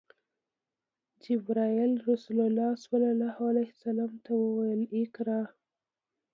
[1.23, 2.71] جبرئیل رسول الله
[4.25, 5.41] ته وویل: “اقرأ!”